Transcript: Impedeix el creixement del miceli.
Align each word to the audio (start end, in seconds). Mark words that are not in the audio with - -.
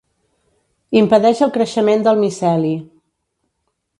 Impedeix 1.01 1.41
el 1.47 1.51
creixement 1.59 2.07
del 2.07 2.19
miceli. 2.23 2.75